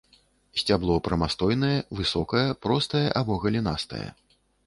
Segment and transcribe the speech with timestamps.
[0.61, 4.05] Сцябло прамастойнае, высокае, простае або галінастае.